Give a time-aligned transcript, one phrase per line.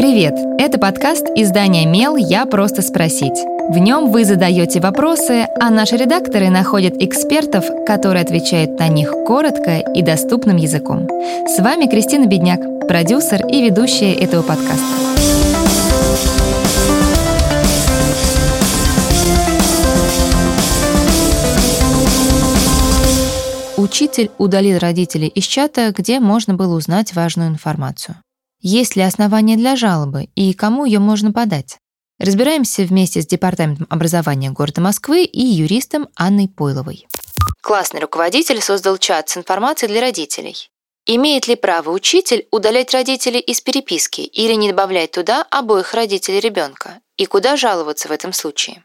[0.00, 0.32] Привет!
[0.58, 2.16] Это подкаст издания «Мел.
[2.16, 3.38] Я просто спросить».
[3.68, 9.76] В нем вы задаете вопросы, а наши редакторы находят экспертов, которые отвечают на них коротко
[9.76, 11.06] и доступным языком.
[11.46, 14.80] С вами Кристина Бедняк, продюсер и ведущая этого подкаста.
[23.76, 28.16] Учитель удалил родителей из чата, где можно было узнать важную информацию.
[28.60, 31.78] Есть ли основания для жалобы и кому ее можно подать?
[32.18, 37.06] Разбираемся вместе с Департаментом образования города Москвы и юристом Анной Пойловой.
[37.62, 40.70] Классный руководитель создал чат с информацией для родителей.
[41.06, 47.00] Имеет ли право учитель удалять родителей из переписки или не добавлять туда обоих родителей ребенка?
[47.16, 48.84] И куда жаловаться в этом случае?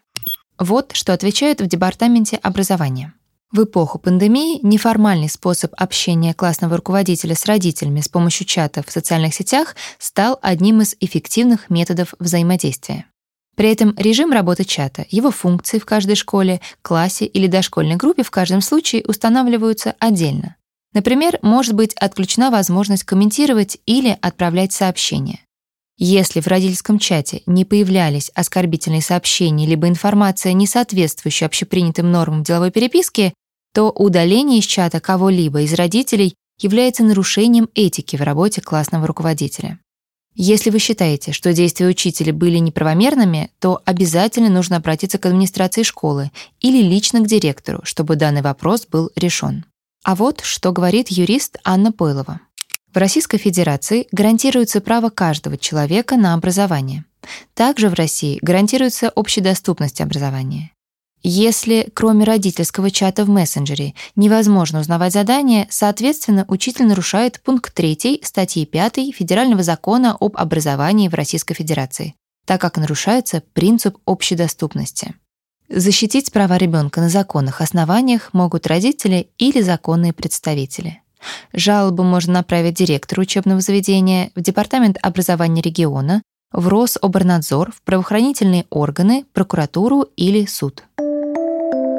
[0.58, 3.14] Вот что отвечают в Департаменте образования.
[3.56, 9.34] В эпоху пандемии неформальный способ общения классного руководителя с родителями с помощью чата в социальных
[9.34, 13.06] сетях стал одним из эффективных методов взаимодействия.
[13.56, 18.30] При этом режим работы чата, его функции в каждой школе, классе или дошкольной группе в
[18.30, 20.58] каждом случае устанавливаются отдельно.
[20.94, 25.40] Например, может быть отключена возможность комментировать или отправлять сообщения.
[25.98, 32.72] Если в родительском чате не появлялись оскорбительные сообщения либо информация, не соответствующая общепринятым нормам деловой
[32.72, 33.34] переписки,
[33.76, 39.80] то удаление из чата кого-либо из родителей является нарушением этики в работе классного руководителя.
[40.34, 46.32] Если вы считаете, что действия учителя были неправомерными, то обязательно нужно обратиться к администрации школы
[46.62, 49.66] или лично к директору, чтобы данный вопрос был решен.
[50.06, 52.40] А вот что говорит юрист Анна Пойлова.
[52.94, 57.04] В Российской Федерации гарантируется право каждого человека на образование.
[57.54, 60.72] Также в России гарантируется общедоступность образования.
[61.28, 68.64] Если, кроме родительского чата в мессенджере, невозможно узнавать задания, соответственно, учитель нарушает пункт 3 статьи
[68.64, 72.14] 5 Федерального закона об образовании в Российской Федерации,
[72.46, 75.16] так как нарушается принцип общедоступности.
[75.68, 81.02] Защитить права ребенка на законных основаниях могут родители или законные представители.
[81.54, 86.22] Жалобу можно направить директору учебного заведения, в Департамент образования региона,
[86.52, 90.84] в Рособорнадзор, в правоохранительные органы, прокуратуру или суд.